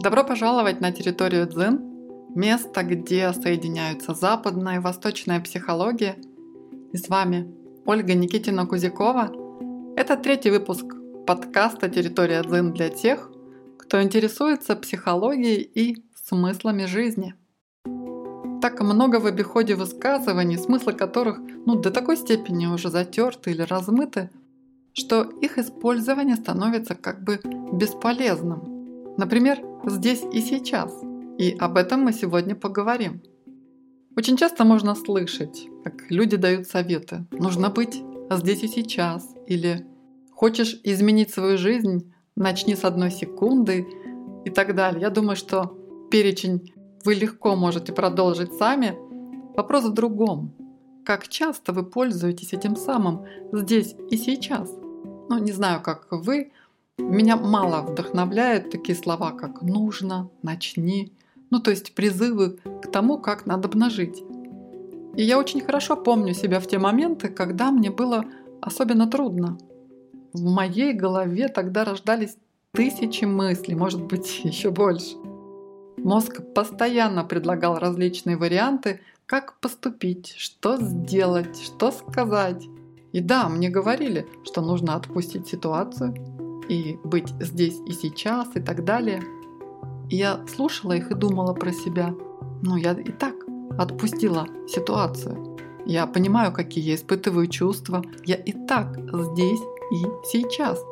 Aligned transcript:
Добро 0.00 0.22
пожаловать 0.22 0.80
на 0.80 0.92
территорию 0.92 1.48
Дзен, 1.48 1.80
место, 2.32 2.84
где 2.84 3.32
соединяются 3.32 4.14
западная 4.14 4.76
и 4.76 4.78
восточная 4.78 5.40
психология. 5.40 6.14
И 6.92 6.96
с 6.96 7.08
вами 7.08 7.52
Ольга 7.84 8.14
Никитина-Кузякова. 8.14 9.96
Это 9.96 10.16
третий 10.16 10.50
выпуск 10.50 10.84
подкаста 11.26 11.88
«Территория 11.88 12.44
Дзен» 12.44 12.72
для 12.72 12.90
тех, 12.90 13.28
кто 13.76 14.00
интересуется 14.00 14.76
психологией 14.76 15.62
и 15.62 16.04
смыслами 16.14 16.84
жизни. 16.84 17.34
Так 18.62 18.80
много 18.80 19.18
в 19.18 19.26
обиходе 19.26 19.74
высказываний, 19.74 20.58
смыслы 20.58 20.92
которых 20.92 21.40
ну, 21.66 21.74
до 21.74 21.90
такой 21.90 22.16
степени 22.16 22.66
уже 22.66 22.88
затерты 22.90 23.50
или 23.50 23.62
размыты, 23.62 24.30
что 24.92 25.22
их 25.22 25.58
использование 25.58 26.36
становится 26.36 26.94
как 26.94 27.24
бы 27.24 27.40
бесполезным– 27.72 28.62
Например, 29.18 29.58
здесь 29.84 30.22
и 30.32 30.40
сейчас. 30.40 30.92
И 31.38 31.56
об 31.58 31.76
этом 31.76 32.02
мы 32.02 32.12
сегодня 32.12 32.54
поговорим. 32.54 33.20
Очень 34.16 34.36
часто 34.36 34.64
можно 34.64 34.94
слышать, 34.94 35.66
как 35.82 36.08
люди 36.08 36.36
дают 36.36 36.68
советы. 36.68 37.26
Нужно 37.32 37.68
быть 37.68 38.00
здесь 38.30 38.62
и 38.62 38.68
сейчас. 38.68 39.34
Или 39.48 39.84
хочешь 40.30 40.80
изменить 40.84 41.34
свою 41.34 41.58
жизнь, 41.58 42.12
начни 42.36 42.76
с 42.76 42.84
одной 42.84 43.10
секунды 43.10 43.88
и 44.44 44.50
так 44.50 44.76
далее. 44.76 45.00
Я 45.00 45.10
думаю, 45.10 45.34
что 45.34 45.76
перечень 46.12 46.72
вы 47.04 47.14
легко 47.14 47.56
можете 47.56 47.92
продолжить 47.92 48.52
сами. 48.52 48.96
Вопрос 49.56 49.84
в 49.84 49.92
другом. 49.92 50.54
Как 51.04 51.26
часто 51.26 51.72
вы 51.72 51.84
пользуетесь 51.84 52.52
этим 52.52 52.76
самым 52.76 53.24
здесь 53.52 53.96
и 54.10 54.16
сейчас? 54.16 54.72
Ну, 55.28 55.38
не 55.38 55.50
знаю, 55.50 55.82
как 55.82 56.06
вы, 56.12 56.52
меня 56.98 57.36
мало 57.36 57.82
вдохновляют 57.82 58.70
такие 58.70 58.96
слова, 58.96 59.32
как 59.32 59.62
«нужно», 59.62 60.30
«начни», 60.42 61.12
ну 61.50 61.60
то 61.60 61.70
есть 61.70 61.94
призывы 61.94 62.58
к 62.82 62.90
тому, 62.90 63.18
как 63.18 63.46
надо 63.46 63.68
жить. 63.90 64.22
И 65.16 65.22
я 65.22 65.38
очень 65.38 65.60
хорошо 65.60 65.96
помню 65.96 66.34
себя 66.34 66.60
в 66.60 66.66
те 66.66 66.78
моменты, 66.78 67.28
когда 67.28 67.70
мне 67.70 67.90
было 67.90 68.24
особенно 68.60 69.06
трудно. 69.08 69.58
В 70.32 70.42
моей 70.44 70.92
голове 70.92 71.48
тогда 71.48 71.84
рождались 71.84 72.36
тысячи 72.72 73.24
мыслей, 73.24 73.74
может 73.74 74.02
быть 74.02 74.40
еще 74.44 74.70
больше. 74.70 75.16
Мозг 75.96 76.40
постоянно 76.54 77.24
предлагал 77.24 77.78
различные 77.78 78.36
варианты, 78.36 79.00
как 79.26 79.58
поступить, 79.60 80.34
что 80.36 80.76
сделать, 80.76 81.60
что 81.60 81.90
сказать. 81.90 82.66
И 83.12 83.20
да, 83.20 83.48
мне 83.48 83.68
говорили, 83.68 84.26
что 84.44 84.60
нужно 84.60 84.94
отпустить 84.94 85.48
ситуацию, 85.48 86.14
и 86.68 86.98
быть 87.04 87.28
здесь 87.40 87.80
и 87.86 87.92
сейчас 87.92 88.48
и 88.54 88.60
так 88.60 88.84
далее. 88.84 89.22
И 90.10 90.16
я 90.16 90.40
слушала 90.46 90.92
их 90.92 91.10
и 91.10 91.14
думала 91.14 91.54
про 91.54 91.72
себя. 91.72 92.14
Ну, 92.62 92.76
я 92.76 92.92
и 92.92 93.12
так 93.12 93.34
отпустила 93.78 94.46
ситуацию. 94.66 95.56
Я 95.86 96.06
понимаю, 96.06 96.52
какие 96.52 96.84
я 96.84 96.94
испытываю 96.94 97.46
чувства. 97.46 98.04
Я 98.24 98.36
и 98.36 98.52
так 98.66 98.98
здесь 99.12 99.60
и 99.92 100.04
сейчас. 100.24 100.84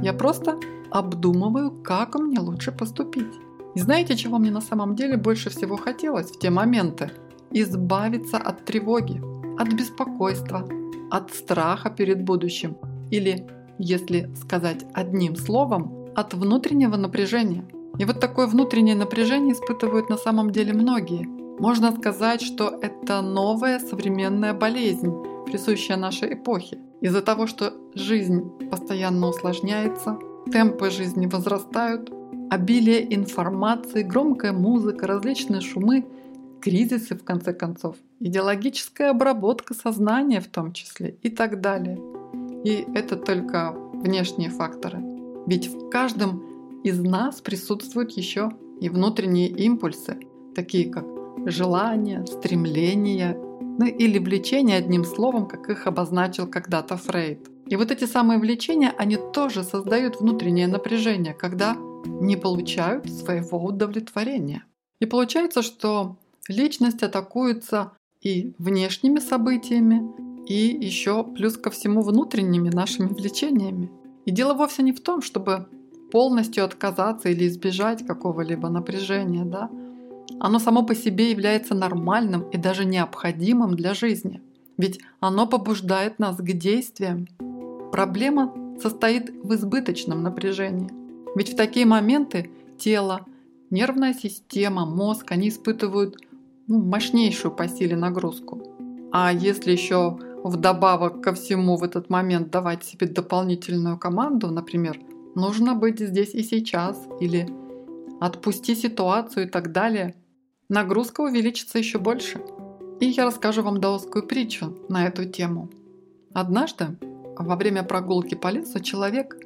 Я 0.00 0.12
просто 0.12 0.58
обдумываю, 0.90 1.70
как 1.82 2.14
мне 2.16 2.38
лучше 2.40 2.72
поступить. 2.72 3.32
И 3.74 3.80
знаете, 3.80 4.16
чего 4.16 4.38
мне 4.38 4.50
на 4.50 4.60
самом 4.60 4.94
деле 4.94 5.16
больше 5.16 5.48
всего 5.48 5.76
хотелось 5.76 6.30
в 6.30 6.38
те 6.38 6.50
моменты? 6.50 7.10
Избавиться 7.50 8.36
от 8.36 8.64
тревоги, 8.64 9.22
от 9.58 9.72
беспокойства, 9.72 10.68
от 11.10 11.32
страха 11.32 11.90
перед 11.90 12.24
будущим 12.24 12.76
или 13.10 13.46
если 13.78 14.30
сказать 14.34 14.84
одним 14.92 15.36
словом, 15.36 16.02
от 16.14 16.34
внутреннего 16.34 16.96
напряжения. 16.96 17.64
И 17.98 18.04
вот 18.04 18.20
такое 18.20 18.46
внутреннее 18.46 18.94
напряжение 18.94 19.54
испытывают 19.54 20.08
на 20.08 20.16
самом 20.16 20.50
деле 20.50 20.72
многие. 20.72 21.26
Можно 21.58 21.92
сказать, 21.92 22.42
что 22.42 22.78
это 22.80 23.22
новая 23.22 23.78
современная 23.78 24.54
болезнь, 24.54 25.12
присущая 25.46 25.96
нашей 25.96 26.34
эпохе. 26.34 26.78
Из-за 27.00 27.20
того, 27.22 27.46
что 27.46 27.74
жизнь 27.94 28.42
постоянно 28.70 29.28
усложняется, 29.28 30.18
темпы 30.50 30.90
жизни 30.90 31.26
возрастают, 31.26 32.10
обилие 32.50 33.14
информации, 33.14 34.02
громкая 34.02 34.52
музыка, 34.52 35.06
различные 35.06 35.60
шумы, 35.60 36.06
кризисы 36.60 37.16
в 37.16 37.24
конце 37.24 37.52
концов, 37.52 37.96
идеологическая 38.20 39.10
обработка 39.10 39.74
сознания 39.74 40.40
в 40.40 40.46
том 40.46 40.72
числе 40.72 41.16
и 41.22 41.28
так 41.28 41.60
далее– 41.60 41.98
и 42.64 42.86
это 42.94 43.16
только 43.16 43.72
внешние 43.92 44.50
факторы. 44.50 45.00
Ведь 45.46 45.68
в 45.68 45.90
каждом 45.90 46.42
из 46.84 47.00
нас 47.00 47.40
присутствуют 47.40 48.12
еще 48.12 48.50
и 48.80 48.88
внутренние 48.88 49.48
импульсы, 49.48 50.18
такие 50.54 50.90
как 50.90 51.04
желание, 51.46 52.26
стремление, 52.26 53.36
ну 53.78 53.86
или 53.86 54.18
влечение 54.18 54.76
одним 54.76 55.04
словом, 55.04 55.46
как 55.46 55.70
их 55.70 55.86
обозначил 55.86 56.46
когда-то 56.46 56.96
Фрейд. 56.96 57.48
И 57.66 57.76
вот 57.76 57.90
эти 57.90 58.04
самые 58.04 58.38
влечения, 58.38 58.92
они 58.98 59.16
тоже 59.32 59.62
создают 59.62 60.20
внутреннее 60.20 60.66
напряжение, 60.66 61.32
когда 61.32 61.76
не 62.04 62.36
получают 62.36 63.10
своего 63.10 63.64
удовлетворения. 63.64 64.64
И 65.00 65.06
получается, 65.06 65.62
что 65.62 66.16
личность 66.48 67.02
атакуется 67.02 67.92
и 68.20 68.54
внешними 68.58 69.18
событиями, 69.18 70.02
и 70.46 70.76
еще 70.80 71.24
плюс 71.24 71.56
ко 71.56 71.70
всему 71.70 72.02
внутренними 72.02 72.70
нашими 72.70 73.08
влечениями. 73.08 73.90
И 74.24 74.30
дело 74.30 74.54
вовсе 74.54 74.82
не 74.82 74.92
в 74.92 75.00
том, 75.00 75.22
чтобы 75.22 75.66
полностью 76.10 76.64
отказаться 76.64 77.28
или 77.28 77.46
избежать 77.46 78.06
какого-либо 78.06 78.68
напряжения, 78.68 79.44
да? 79.44 79.70
Оно 80.38 80.58
само 80.58 80.84
по 80.84 80.94
себе 80.94 81.30
является 81.30 81.74
нормальным 81.74 82.42
и 82.50 82.56
даже 82.56 82.84
необходимым 82.84 83.74
для 83.76 83.94
жизни. 83.94 84.42
Ведь 84.76 85.00
оно 85.20 85.46
побуждает 85.46 86.18
нас 86.18 86.36
к 86.36 86.52
действиям. 86.52 87.26
Проблема 87.92 88.52
состоит 88.80 89.30
в 89.42 89.54
избыточном 89.54 90.22
напряжении. 90.22 90.90
Ведь 91.36 91.52
в 91.52 91.56
такие 91.56 91.86
моменты 91.86 92.50
тело, 92.78 93.24
нервная 93.70 94.14
система, 94.14 94.84
мозг, 94.84 95.30
они 95.30 95.48
испытывают 95.48 96.16
ну, 96.66 96.82
мощнейшую 96.82 97.52
по 97.52 97.68
силе 97.68 97.96
нагрузку. 97.96 98.62
А 99.12 99.32
если 99.32 99.72
еще 99.72 100.18
вдобавок 100.44 101.22
ко 101.22 101.32
всему 101.32 101.76
в 101.76 101.84
этот 101.84 102.10
момент 102.10 102.50
давать 102.50 102.84
себе 102.84 103.06
дополнительную 103.06 103.98
команду, 103.98 104.50
например, 104.50 104.98
нужно 105.34 105.74
быть 105.74 106.00
здесь 106.00 106.34
и 106.34 106.42
сейчас 106.42 106.98
или 107.20 107.48
отпусти 108.20 108.74
ситуацию 108.74 109.46
и 109.46 109.48
так 109.48 109.72
далее, 109.72 110.14
нагрузка 110.68 111.22
увеличится 111.22 111.78
еще 111.78 111.98
больше. 111.98 112.40
И 113.00 113.06
я 113.06 113.26
расскажу 113.26 113.62
вам 113.62 113.80
даосскую 113.80 114.26
притчу 114.26 114.76
на 114.88 115.06
эту 115.06 115.24
тему. 115.24 115.70
Однажды 116.34 116.98
во 117.36 117.56
время 117.56 117.82
прогулки 117.82 118.34
по 118.34 118.48
лесу 118.48 118.80
человек 118.80 119.36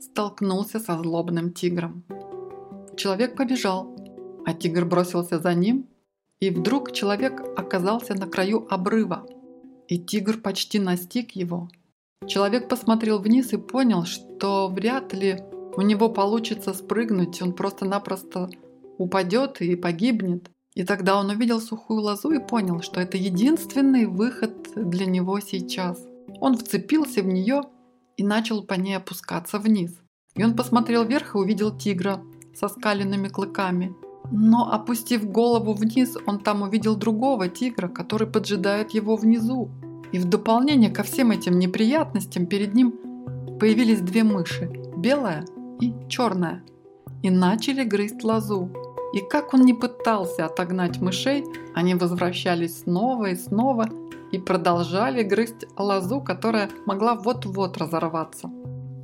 столкнулся 0.00 0.80
со 0.80 0.98
злобным 0.98 1.52
тигром. 1.52 2.04
Человек 2.96 3.36
побежал, 3.36 3.94
а 4.46 4.54
тигр 4.54 4.84
бросился 4.84 5.38
за 5.38 5.54
ним, 5.54 5.86
и 6.40 6.50
вдруг 6.50 6.92
человек 6.92 7.42
оказался 7.56 8.14
на 8.14 8.26
краю 8.26 8.66
обрыва– 8.70 9.26
и 9.88 9.98
тигр 9.98 10.38
почти 10.38 10.78
настиг 10.78 11.32
его. 11.32 11.68
Человек 12.26 12.68
посмотрел 12.68 13.18
вниз 13.18 13.52
и 13.52 13.56
понял, 13.56 14.04
что 14.04 14.68
вряд 14.68 15.12
ли 15.12 15.40
у 15.76 15.82
него 15.82 16.08
получится 16.08 16.72
спрыгнуть, 16.72 17.42
он 17.42 17.52
просто-напросто 17.52 18.48
упадет 18.98 19.60
и 19.60 19.76
погибнет. 19.76 20.50
И 20.74 20.84
тогда 20.84 21.18
он 21.18 21.30
увидел 21.30 21.60
сухую 21.60 22.00
лозу 22.00 22.30
и 22.32 22.44
понял, 22.44 22.82
что 22.82 23.00
это 23.00 23.16
единственный 23.16 24.06
выход 24.06 24.52
для 24.74 25.06
него 25.06 25.38
сейчас. 25.40 26.04
Он 26.40 26.56
вцепился 26.56 27.22
в 27.22 27.26
нее 27.26 27.62
и 28.16 28.24
начал 28.24 28.64
по 28.64 28.74
ней 28.74 28.96
опускаться 28.96 29.58
вниз. 29.58 30.00
И 30.34 30.42
он 30.42 30.56
посмотрел 30.56 31.04
вверх 31.04 31.34
и 31.34 31.38
увидел 31.38 31.76
тигра 31.76 32.22
со 32.54 32.68
скаленными 32.68 33.28
клыками. 33.28 33.94
Но 34.30 34.72
опустив 34.72 35.30
голову 35.30 35.74
вниз, 35.74 36.16
он 36.26 36.38
там 36.38 36.62
увидел 36.62 36.96
другого 36.96 37.48
тигра, 37.48 37.88
который 37.88 38.26
поджидает 38.26 38.92
его 38.92 39.16
внизу. 39.16 39.70
И 40.12 40.18
в 40.18 40.24
дополнение 40.24 40.90
ко 40.90 41.02
всем 41.02 41.30
этим 41.30 41.58
неприятностям 41.58 42.46
перед 42.46 42.74
ним 42.74 42.94
появились 43.60 44.00
две 44.00 44.24
мыши– 44.24 44.70
белая 44.96 45.44
и 45.80 45.92
черная. 46.08 46.62
И 47.22 47.30
начали 47.30 47.84
грызть 47.84 48.24
лозу. 48.24 48.70
И 49.12 49.20
как 49.20 49.54
он 49.54 49.64
не 49.64 49.74
пытался 49.74 50.46
отогнать 50.46 51.00
мышей, 51.00 51.44
они 51.74 51.94
возвращались 51.94 52.80
снова 52.80 53.30
и 53.30 53.36
снова 53.36 53.88
и 54.32 54.38
продолжали 54.38 55.22
грызть 55.22 55.64
лозу, 55.76 56.20
которая 56.20 56.68
могла 56.86 57.14
вот-вот 57.14 57.76
разорваться. 57.78 58.50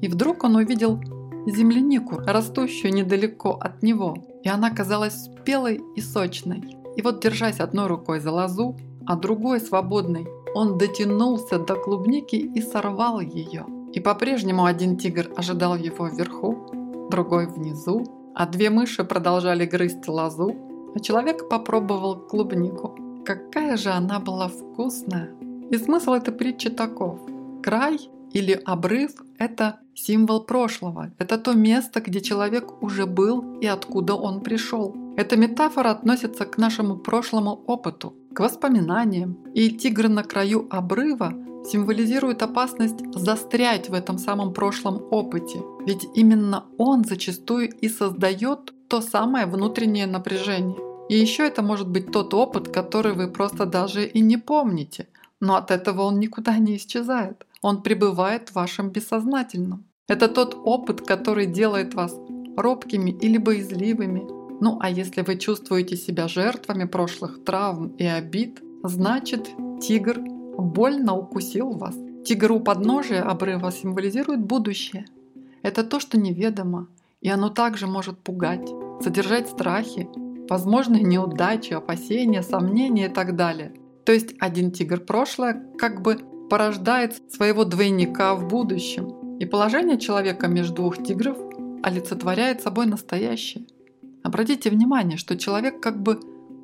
И 0.00 0.08
вдруг 0.08 0.44
он 0.44 0.56
увидел 0.56 1.00
землянику, 1.46 2.16
растущую 2.26 2.93
недалеко 2.93 3.52
от 3.61 3.82
него, 3.82 4.16
и 4.42 4.48
она 4.48 4.70
казалась 4.70 5.25
спелой 5.25 5.81
и 5.96 6.00
сочной. 6.00 6.76
И 6.96 7.02
вот, 7.02 7.22
держась 7.22 7.60
одной 7.60 7.87
рукой 7.87 8.20
за 8.20 8.31
лозу, 8.31 8.76
а 9.06 9.16
другой 9.16 9.60
свободной, 9.60 10.26
он 10.54 10.78
дотянулся 10.78 11.58
до 11.58 11.75
клубники 11.76 12.37
и 12.37 12.60
сорвал 12.60 13.20
ее. 13.20 13.66
И 13.92 14.00
по-прежнему 14.00 14.64
один 14.64 14.96
тигр 14.96 15.31
ожидал 15.37 15.76
его 15.76 16.08
вверху, 16.08 17.08
другой 17.10 17.46
внизу, 17.46 18.32
а 18.34 18.46
две 18.46 18.70
мыши 18.70 19.04
продолжали 19.04 19.66
грызть 19.66 20.06
лозу, 20.08 20.54
а 20.94 21.00
человек 21.00 21.48
попробовал 21.48 22.16
клубнику. 22.16 22.96
Какая 23.25 23.76
же 23.76 23.90
она 23.90 24.19
была 24.19 24.48
вкусная! 24.48 25.31
И 25.70 25.76
смысл 25.76 26.12
этой 26.12 26.34
притчи 26.34 26.70
таков. 26.70 27.20
Край 27.62 27.98
или 28.32 28.60
обрыв– 28.64 29.12
это 29.40 29.81
символ 29.94 30.44
прошлого. 30.44 31.10
Это 31.19 31.38
то 31.38 31.54
место, 31.54 32.00
где 32.00 32.20
человек 32.20 32.82
уже 32.82 33.06
был 33.06 33.58
и 33.60 33.66
откуда 33.66 34.14
он 34.14 34.42
пришел. 34.42 34.94
Эта 35.16 35.37
метафора 35.37 35.90
относится 35.90 36.44
к 36.44 36.58
нашему 36.58 36.96
прошлому 36.96 37.52
опыту, 37.66 38.14
к 38.34 38.40
воспоминаниям. 38.40 39.38
И 39.54 39.70
тигр 39.70 40.08
на 40.08 40.25
краю 40.25 40.66
обрыва 40.70 41.32
символизирует 41.64 42.42
опасность 42.42 43.00
застрять 43.14 43.88
в 43.88 43.94
этом 43.94 44.19
самом 44.19 44.52
прошлом 44.52 45.02
опыте. 45.10 45.62
Ведь 45.87 46.06
именно 46.14 46.64
он 46.76 47.04
зачастую 47.04 47.70
и 47.70 47.88
создает 47.88 48.75
то 48.88 49.00
самое 49.00 49.46
внутреннее 49.46 50.06
напряжение. 50.06 50.76
И 51.08 51.16
еще 51.16 51.46
это 51.46 51.62
может 51.62 51.88
быть 51.88 52.12
тот 52.12 52.34
опыт, 52.34 52.69
который 52.69 53.14
вы 53.14 53.28
просто 53.28 53.64
даже 53.64 54.04
и 54.04 54.20
не 54.20 54.37
помните, 54.37 55.06
но 55.40 55.56
от 55.56 55.70
этого 55.70 56.02
он 56.02 56.20
никуда 56.20 56.58
не 56.58 56.76
исчезает. 56.76 57.46
Он 57.62 57.83
пребывает 57.83 58.49
в 58.49 58.55
вашем 58.55 58.91
бессознательном. 58.91 59.85
Это 60.09 60.29
тот 60.29 60.57
опыт, 60.65 61.03
который 61.03 61.47
делает 61.47 61.95
вас 61.95 62.17
робкими 62.57 63.11
или 63.11 63.39
боязливыми. 63.39 64.27
Ну 64.61 64.79
а 64.81 64.91
если 64.91 65.23
вы 65.23 65.37
чувствуете 65.37 65.97
себя 65.97 66.29
жертвами 66.29 66.85
прошлых 66.85 67.45
травм 67.45 67.89
и 67.99 68.05
обид, 68.05 68.62
значит 68.83 69.51
тигр 69.81 70.21
больно 70.59 71.17
укусил 71.17 71.73
вас. 71.73 71.97
Тигр 72.25 72.53
у 72.53 72.61
подножия 72.61 73.23
обрыва 73.23 73.73
символизирует 73.73 74.41
будущее. 74.41 75.07
Это 75.62 75.85
то, 75.85 76.01
что 76.01 76.19
неведомо, 76.19 76.89
и 77.21 77.29
оно 77.29 77.51
также 77.51 77.87
может 77.87 78.19
пугать, 78.19 78.69
содержать 79.03 79.49
страхи, 79.49 80.09
возможные 80.49 81.03
неудачи, 81.03 81.73
опасения, 81.73 82.43
сомнения 82.43 83.07
и 83.07 83.12
так 83.12 83.37
далее. 83.37 83.75
То 84.05 84.12
есть 84.12 84.35
один 84.39 84.73
тигр 84.73 85.01
прошлое 85.01 85.62
как 85.79 86.03
бы 86.03 86.19
порождает 86.50 87.32
своего 87.32 87.64
двойника 87.64 88.35
в 88.35 88.49
будущем. 88.49 89.38
И 89.38 89.47
положение 89.47 89.99
человека 89.99 90.49
между 90.49 90.75
двух 90.75 91.02
тигров 91.02 91.38
олицетворяет 91.82 92.61
собой 92.61 92.87
настоящее. 92.87 93.64
Обратите 94.23 94.69
внимание, 94.69 95.17
что 95.17 95.38
человек 95.38 95.81
как 95.81 96.02
бы 96.02 96.20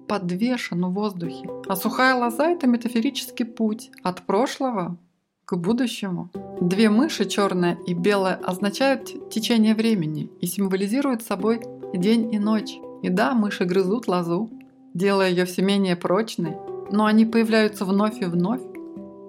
подвешен 0.09 0.85
в 0.85 0.93
воздухе, 0.93 1.49
а 1.67 1.77
сухая 1.77 2.15
лоза– 2.15 2.50
это 2.50 2.67
метафорический 2.67 3.47
путь 3.47 3.91
от 4.03 4.23
прошлого 4.27 4.99
к 5.47 5.56
будущему. 5.56 6.31
Две 6.61 6.91
мыши, 6.91 7.25
черная 7.25 7.79
и 7.87 7.94
белая, 7.94 8.35
означают 8.35 9.31
течение 9.31 9.75
времени 9.75 10.31
и 10.41 10.47
символизируют 10.47 11.23
собой 11.23 11.62
день 11.94 12.35
и 12.35 12.38
ночь. 12.38 12.77
И 13.03 13.09
да, 13.09 13.35
мыши 13.35 13.65
грызут 13.65 14.09
лозу, 14.09 14.50
делая 14.94 15.31
ее 15.31 15.44
все 15.44 15.62
менее 15.62 15.97
прочной, 15.97 16.56
но 16.91 17.06
они 17.06 17.25
появляются 17.25 17.85
вновь 17.85 18.21
и 18.21 18.25
вновь, 18.25 18.62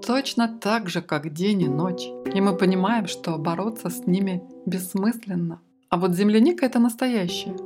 точно 0.08 0.48
так 0.48 0.90
же, 0.90 1.02
как 1.02 1.34
день 1.34 1.64
и 1.64 1.68
ночь. 1.68 2.08
И 2.34 2.40
мы 2.40 2.56
понимаем, 2.56 3.08
что 3.08 3.38
бороться 3.38 3.90
с 3.90 4.08
ними 4.08 4.42
бессмысленно. 4.66 5.60
А 5.90 5.98
вот 5.98 6.16
земляника– 6.16 6.66
это 6.68 6.80
настоящее. 6.80 7.58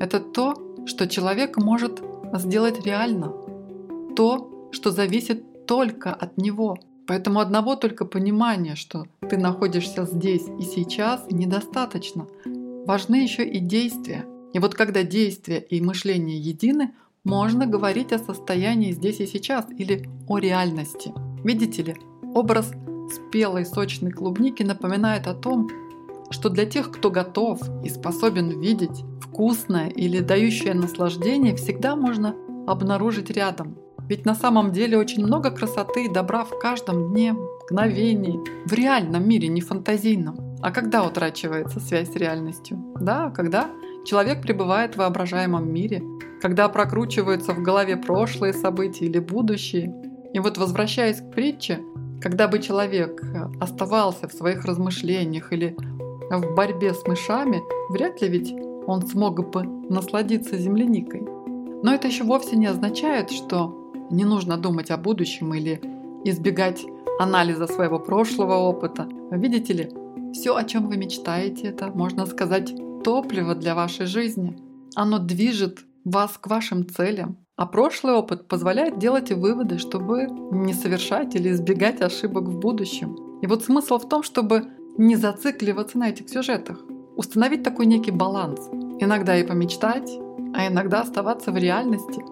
Это 0.00 0.18
то, 0.18 0.54
что 0.86 1.06
человек 1.06 1.58
может 1.58 2.02
сделать 2.32 2.86
реально. 2.86 3.32
То, 4.16 4.70
что 4.72 4.90
зависит 4.90 5.66
только 5.66 6.14
от 6.14 6.38
него. 6.38 6.78
Поэтому 7.06 7.40
одного 7.40 7.76
только 7.76 8.06
понимания, 8.06 8.74
что 8.74 9.04
ты 9.28 9.36
находишься 9.36 10.06
здесь 10.06 10.46
и 10.58 10.62
сейчас, 10.62 11.26
недостаточно. 11.30 12.26
Важны 12.86 13.16
еще 13.16 13.44
и 13.46 13.58
действия. 13.58 14.24
И 14.54 14.58
вот 14.58 14.74
когда 14.74 15.02
действия 15.02 15.58
и 15.58 15.82
мышление 15.82 16.38
едины, 16.38 16.94
можно 17.22 17.66
говорить 17.66 18.12
о 18.12 18.18
состоянии 18.18 18.92
здесь 18.92 19.20
и 19.20 19.26
сейчас 19.26 19.66
или 19.76 20.08
о 20.26 20.38
реальности. 20.38 21.12
Видите 21.44 21.82
ли, 21.82 21.96
образ 22.34 22.72
спелой 23.12 23.66
сочной 23.66 24.10
клубники 24.10 24.62
напоминает 24.62 25.26
о 25.26 25.34
том, 25.34 25.68
что 26.30 26.48
для 26.48 26.64
тех, 26.64 26.90
кто 26.90 27.10
готов 27.10 27.60
и 27.84 27.88
способен 27.88 28.60
видеть 28.60 29.04
вкусное 29.20 29.88
или 29.88 30.20
дающее 30.20 30.74
наслаждение, 30.74 31.54
всегда 31.56 31.96
можно 31.96 32.34
обнаружить 32.66 33.30
рядом. 33.30 33.76
Ведь 34.08 34.24
на 34.24 34.34
самом 34.34 34.72
деле 34.72 34.98
очень 34.98 35.24
много 35.24 35.50
красоты 35.50 36.06
и 36.06 36.12
добра 36.12 36.44
в 36.44 36.58
каждом 36.58 37.12
дне, 37.12 37.34
мгновении, 37.64 38.40
в 38.66 38.72
реальном 38.72 39.28
мире, 39.28 39.48
не 39.48 39.60
фантазийном. 39.60 40.36
А 40.60 40.70
когда 40.70 41.04
утрачивается 41.04 41.80
связь 41.80 42.12
с 42.12 42.16
реальностью? 42.16 42.78
Да, 43.00 43.30
когда 43.30 43.70
человек 44.04 44.42
пребывает 44.42 44.94
в 44.94 44.98
воображаемом 44.98 45.72
мире, 45.72 46.02
когда 46.40 46.68
прокручиваются 46.68 47.52
в 47.52 47.62
голове 47.62 47.96
прошлые 47.96 48.52
события 48.52 49.06
или 49.06 49.18
будущие. 49.18 49.94
И 50.32 50.38
вот 50.38 50.58
возвращаясь 50.58 51.20
к 51.20 51.30
притче, 51.30 51.80
когда 52.20 52.48
бы 52.48 52.58
человек 52.60 53.22
оставался 53.60 54.28
в 54.28 54.32
своих 54.32 54.64
размышлениях 54.64 55.52
или 55.52 55.76
в 56.30 56.54
борьбе 56.54 56.94
с 56.94 57.06
мышами, 57.06 57.62
вряд 57.90 58.22
ли 58.22 58.28
ведь 58.28 58.54
он 58.86 59.06
смог 59.06 59.50
бы 59.50 59.64
насладиться 59.64 60.56
земляникой. 60.56 61.22
Но 61.82 61.92
это 61.92 62.08
еще 62.08 62.24
вовсе 62.24 62.56
не 62.56 62.66
означает, 62.66 63.30
что 63.30 63.92
не 64.10 64.24
нужно 64.24 64.56
думать 64.56 64.90
о 64.90 64.96
будущем 64.96 65.54
или 65.54 65.80
избегать 66.24 66.84
анализа 67.18 67.66
своего 67.66 67.98
прошлого 67.98 68.54
опыта. 68.54 69.08
Видите 69.30 69.72
ли, 69.72 69.90
все, 70.32 70.56
о 70.56 70.64
чем 70.64 70.88
вы 70.88 70.96
мечтаете, 70.96 71.68
это, 71.68 71.88
можно 71.88 72.26
сказать, 72.26 72.72
топливо 73.04 73.54
для 73.54 73.74
вашей 73.74 74.06
жизни. 74.06 74.56
Оно 74.94 75.18
движет 75.18 75.80
вас 76.04 76.38
к 76.38 76.46
вашим 76.46 76.88
целям. 76.88 77.36
А 77.56 77.66
прошлый 77.66 78.14
опыт 78.14 78.48
позволяет 78.48 78.98
делать 78.98 79.30
выводы, 79.30 79.78
чтобы 79.78 80.26
не 80.26 80.72
совершать 80.72 81.34
или 81.34 81.50
избегать 81.50 82.00
ошибок 82.00 82.44
в 82.44 82.58
будущем. 82.58 83.38
И 83.42 83.46
вот 83.46 83.64
смысл 83.64 83.98
в 83.98 84.08
том, 84.08 84.22
чтобы 84.22 84.68
не 84.96 85.16
зацикливаться 85.16 85.98
на 85.98 86.10
этих 86.10 86.28
сюжетах, 86.28 86.82
установить 87.16 87.62
такой 87.62 87.86
некий 87.86 88.10
баланс. 88.10 88.68
Иногда 89.00 89.36
и 89.36 89.46
помечтать, 89.46 90.10
а 90.54 90.66
иногда 90.66 91.02
оставаться 91.02 91.52
в 91.52 91.56
реальности. 91.56 92.22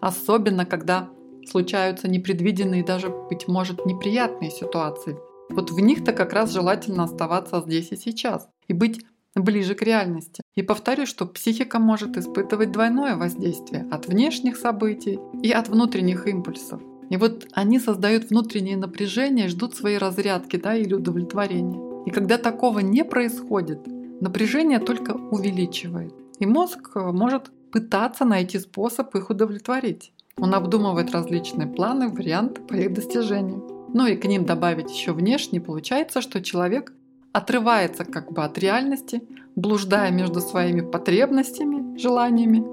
Особенно, 0.00 0.66
когда 0.66 1.10
случаются 1.48 2.08
непредвиденные, 2.08 2.84
даже, 2.84 3.08
быть 3.08 3.46
может, 3.48 3.86
неприятные 3.86 4.50
ситуации. 4.50 5.16
Вот 5.48 5.70
в 5.70 5.78
них-то 5.78 6.12
как 6.12 6.32
раз 6.32 6.52
желательно 6.52 7.04
оставаться 7.04 7.62
здесь 7.64 7.92
и 7.92 7.96
сейчас 7.96 8.48
и 8.66 8.72
быть 8.72 9.04
ближе 9.40 9.74
к 9.74 9.82
реальности. 9.82 10.42
И 10.54 10.62
повторю, 10.62 11.06
что 11.06 11.26
психика 11.26 11.78
может 11.78 12.16
испытывать 12.16 12.72
двойное 12.72 13.16
воздействие 13.16 13.86
от 13.90 14.06
внешних 14.06 14.56
событий 14.56 15.18
и 15.42 15.50
от 15.52 15.68
внутренних 15.68 16.26
импульсов. 16.26 16.80
И 17.10 17.16
вот 17.16 17.46
они 17.52 17.78
создают 17.78 18.30
внутреннее 18.30 18.76
напряжение, 18.76 19.48
ждут 19.48 19.76
своей 19.76 19.98
разрядки 19.98 20.56
да, 20.56 20.74
или 20.74 20.94
удовлетворения. 20.94 22.04
И 22.04 22.10
когда 22.10 22.38
такого 22.38 22.80
не 22.80 23.04
происходит, 23.04 23.86
напряжение 24.20 24.78
только 24.78 25.12
увеличивает. 25.12 26.14
И 26.38 26.46
мозг 26.46 26.92
э, 26.94 27.00
может 27.12 27.50
пытаться 27.70 28.24
найти 28.24 28.58
способ 28.58 29.14
их 29.14 29.30
удовлетворить. 29.30 30.12
Он 30.38 30.54
обдумывает 30.54 31.12
различные 31.12 31.66
планы, 31.66 32.08
варианты 32.08 32.60
по 32.60 32.74
их 32.74 32.92
достижению. 32.92 33.88
Ну 33.92 34.06
и 34.06 34.16
к 34.16 34.26
ним 34.26 34.44
добавить 34.44 34.90
еще 34.90 35.12
внешне, 35.12 35.60
получается, 35.60 36.20
что 36.20 36.42
человек 36.42 36.92
отрывается 37.36 38.06
как 38.06 38.32
бы 38.32 38.42
от 38.44 38.56
реальности, 38.56 39.22
блуждая 39.56 40.10
между 40.10 40.40
своими 40.40 40.80
потребностями, 40.80 41.98
желаниями 41.98 42.64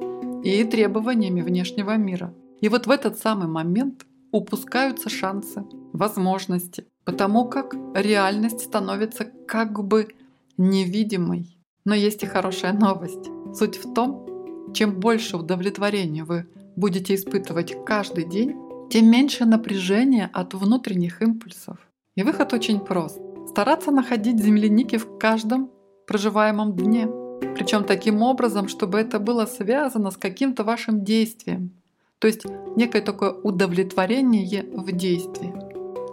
и 0.42 0.64
требованиями 0.64 1.42
внешнего 1.42 1.98
мира. 1.98 2.34
И 2.62 2.70
вот 2.70 2.88
в 2.88 2.92
этот 2.92 3.20
самый 3.20 3.48
момент 3.48 4.06
упускаются 4.32 5.10
шансы, 5.10 5.66
возможности, 5.92 6.86
потому 7.04 7.50
как 7.50 7.76
реальность 7.94 8.62
становится 8.62 9.26
как 9.26 9.84
бы 9.84 10.08
невидимой. 10.56 11.58
Но 11.84 11.94
есть 11.94 12.24
и 12.24 12.26
хорошая 12.26 12.72
новость. 12.72 13.30
Суть 13.54 13.84
в 13.84 13.94
том, 13.94 14.72
чем 14.74 14.98
больше 14.98 15.36
удовлетворения 15.36 16.24
вы 16.24 16.48
будете 16.78 17.16
испытывать 17.16 17.76
каждый 17.86 18.24
день, 18.24 18.56
тем 18.90 19.12
меньше 19.12 19.44
напряжения 19.44 20.30
от 20.32 20.54
внутренних 20.54 21.22
импульсов. 21.22 21.78
И 22.16 22.24
выход 22.24 22.54
очень 22.54 22.80
прост 22.80 23.20
стараться 23.48 23.92
находить 23.92 24.42
земляники 24.42 24.98
в 24.98 25.18
каждом 25.18 25.70
проживаемом 26.08 26.76
дне. 26.76 27.08
Причем 27.56 27.84
таким 27.84 28.22
образом, 28.22 28.68
чтобы 28.68 29.00
это 29.00 29.20
было 29.20 29.46
связано 29.46 30.12
с 30.12 30.18
каким-то 30.18 30.64
вашим 30.64 31.04
действием. 31.04 31.72
То 32.20 32.28
есть 32.28 32.46
некое 32.76 33.02
такое 33.02 33.32
удовлетворение 33.32 34.64
в 34.72 34.92
действии. 34.92 35.54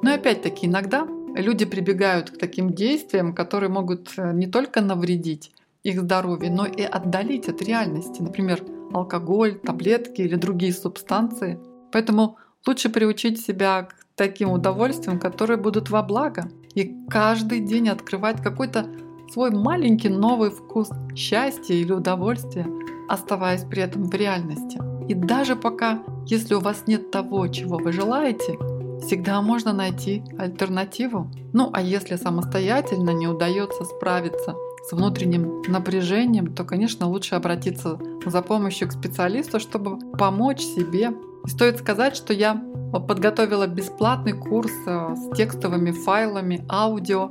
Но 0.02 0.14
опять-таки 0.14 0.66
иногда 0.66 1.06
люди 1.36 1.64
прибегают 1.64 2.30
к 2.30 2.38
таким 2.38 2.72
действиям, 2.72 3.34
которые 3.34 3.70
могут 3.70 4.12
э, 4.16 4.32
не 4.32 4.46
только 4.46 4.80
навредить 4.80 5.52
их 5.82 6.00
здоровью, 6.00 6.52
но 6.52 6.66
и 6.66 6.82
отдалить 6.82 7.48
от 7.48 7.62
реальности. 7.62 8.20
Например, 8.20 8.62
алкоголь, 8.92 9.58
таблетки 9.58 10.22
или 10.22 10.34
другие 10.34 10.72
субстанции. 10.72 11.58
Поэтому 11.92 12.36
лучше 12.66 12.88
приучить 12.88 13.40
себя 13.40 13.84
к 13.84 13.94
таким 14.16 14.50
удовольствиям, 14.50 15.18
которые 15.18 15.56
будут 15.56 15.90
во 15.90 16.02
благо 16.02 16.50
и 16.74 16.94
каждый 17.08 17.60
день 17.60 17.88
открывать 17.88 18.42
какой-то 18.42 18.86
свой 19.32 19.50
маленький 19.50 20.08
новый 20.08 20.50
вкус 20.50 20.90
счастья 21.14 21.74
или 21.74 21.92
удовольствия, 21.92 22.66
оставаясь 23.08 23.64
при 23.64 23.82
этом 23.82 24.04
в 24.04 24.14
реальности. 24.14 24.80
И 25.08 25.14
даже 25.14 25.56
пока, 25.56 26.02
если 26.26 26.54
у 26.54 26.60
вас 26.60 26.84
нет 26.86 27.10
того, 27.10 27.46
чего 27.48 27.78
вы 27.78 27.92
желаете, 27.92 28.58
всегда 29.04 29.40
можно 29.42 29.72
найти 29.72 30.22
альтернативу. 30.38 31.30
Ну 31.52 31.70
а 31.72 31.82
если 31.82 32.16
самостоятельно 32.16 33.10
не 33.10 33.26
удается 33.26 33.84
справиться 33.84 34.54
с 34.82 34.92
внутренним 34.92 35.62
напряжением, 35.68 36.54
то, 36.54 36.64
конечно, 36.64 37.08
лучше 37.08 37.34
обратиться 37.34 37.98
за 38.24 38.42
помощью 38.42 38.88
к 38.88 38.92
специалисту, 38.92 39.60
чтобы 39.60 39.98
помочь 40.16 40.60
себе. 40.60 41.12
И 41.46 41.48
стоит 41.48 41.78
сказать, 41.78 42.16
что 42.16 42.32
я 42.32 42.62
подготовила 42.92 43.66
бесплатный 43.66 44.32
курс 44.32 44.72
э, 44.86 45.14
с 45.16 45.36
текстовыми 45.36 45.90
файлами, 45.90 46.64
аудио, 46.68 47.30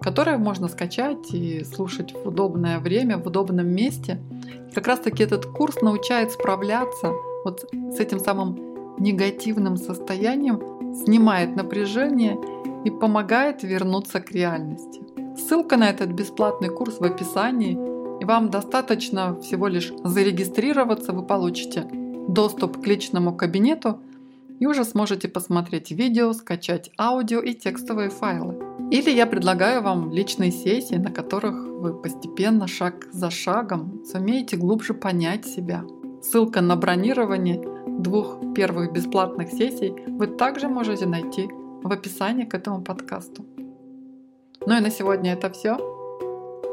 которые 0.00 0.36
можно 0.36 0.68
скачать 0.68 1.32
и 1.32 1.64
слушать 1.64 2.12
в 2.12 2.28
удобное 2.28 2.78
время, 2.80 3.18
в 3.18 3.26
удобном 3.26 3.68
месте. 3.68 4.20
И 4.70 4.74
как 4.74 4.86
раз 4.86 5.00
таки 5.00 5.22
этот 5.22 5.46
курс 5.46 5.80
научает 5.80 6.32
справляться 6.32 7.12
вот 7.44 7.68
с 7.72 8.00
этим 8.00 8.18
самым 8.18 8.58
негативным 8.98 9.76
состоянием, 9.76 10.60
снимает 10.94 11.54
напряжение 11.56 12.36
и 12.84 12.90
помогает 12.90 13.62
вернуться 13.62 14.20
к 14.20 14.30
реальности. 14.32 15.05
Ссылка 15.36 15.76
на 15.76 15.90
этот 15.90 16.10
бесплатный 16.12 16.70
курс 16.70 16.98
в 16.98 17.04
описании, 17.04 17.78
и 18.20 18.24
вам 18.24 18.50
достаточно 18.50 19.38
всего 19.40 19.68
лишь 19.68 19.92
зарегистрироваться, 20.02 21.12
вы 21.12 21.22
получите 21.22 21.86
доступ 22.28 22.82
к 22.82 22.86
личному 22.86 23.34
кабинету 23.34 24.00
и 24.58 24.66
уже 24.66 24.84
сможете 24.84 25.28
посмотреть 25.28 25.90
видео, 25.90 26.32
скачать 26.32 26.90
аудио 26.98 27.40
и 27.40 27.54
текстовые 27.54 28.08
файлы. 28.08 28.56
Или 28.90 29.10
я 29.10 29.26
предлагаю 29.26 29.82
вам 29.82 30.10
личные 30.10 30.50
сессии, 30.50 30.94
на 30.94 31.10
которых 31.10 31.54
вы 31.66 31.92
постепенно, 31.92 32.66
шаг 32.66 33.06
за 33.12 33.30
шагом, 33.30 34.02
сумеете 34.10 34.56
глубже 34.56 34.94
понять 34.94 35.44
себя. 35.44 35.84
Ссылка 36.22 36.62
на 36.62 36.76
бронирование 36.76 37.62
двух 37.86 38.38
первых 38.54 38.92
бесплатных 38.92 39.50
сессий 39.50 39.92
вы 40.08 40.28
также 40.28 40.68
можете 40.68 41.06
найти 41.06 41.48
в 41.82 41.92
описании 41.92 42.44
к 42.44 42.54
этому 42.54 42.82
подкасту. 42.82 43.44
Ну 44.68 44.76
и 44.76 44.80
на 44.80 44.90
сегодня 44.90 45.32
это 45.34 45.48
все. 45.48 45.78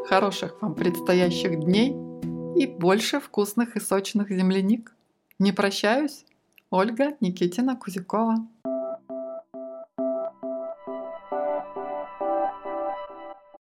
Хороших 0.08 0.60
вам 0.62 0.74
предстоящих 0.74 1.60
дней 1.60 1.96
и 2.56 2.66
больше 2.66 3.20
вкусных 3.20 3.76
и 3.76 3.80
сочных 3.80 4.30
земляник. 4.30 4.96
Не 5.38 5.52
прощаюсь. 5.52 6.26
Ольга 6.72 7.16
Никитина 7.20 7.76
Кузякова. 7.76 8.48